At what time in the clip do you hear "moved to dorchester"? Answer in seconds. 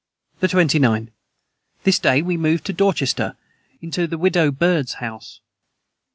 2.35-3.37